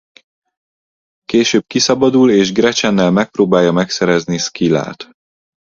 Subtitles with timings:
[1.23, 5.09] Később kiszabadul és Gretchennel megpróbálja megszerezni a Scyllát.